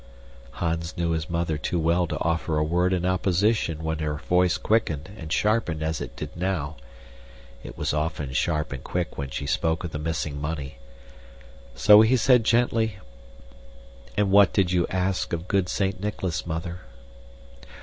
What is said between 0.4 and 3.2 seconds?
Hans knew his mother too well to offer a word in